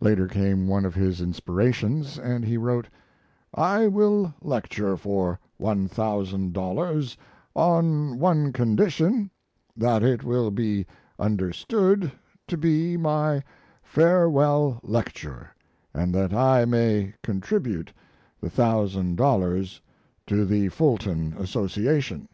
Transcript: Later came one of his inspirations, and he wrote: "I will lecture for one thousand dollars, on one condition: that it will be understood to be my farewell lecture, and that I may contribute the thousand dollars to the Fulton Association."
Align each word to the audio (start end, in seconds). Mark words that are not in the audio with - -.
Later 0.00 0.26
came 0.26 0.66
one 0.66 0.84
of 0.84 0.96
his 0.96 1.20
inspirations, 1.20 2.18
and 2.18 2.44
he 2.44 2.56
wrote: 2.56 2.88
"I 3.54 3.86
will 3.86 4.34
lecture 4.42 4.96
for 4.96 5.38
one 5.56 5.86
thousand 5.86 6.52
dollars, 6.52 7.16
on 7.54 8.18
one 8.18 8.52
condition: 8.52 9.30
that 9.76 10.02
it 10.02 10.24
will 10.24 10.50
be 10.50 10.84
understood 11.16 12.10
to 12.48 12.56
be 12.56 12.96
my 12.96 13.44
farewell 13.80 14.80
lecture, 14.82 15.54
and 15.94 16.12
that 16.12 16.32
I 16.34 16.64
may 16.64 17.14
contribute 17.22 17.92
the 18.40 18.50
thousand 18.50 19.14
dollars 19.14 19.80
to 20.26 20.44
the 20.44 20.70
Fulton 20.70 21.34
Association." 21.38 22.26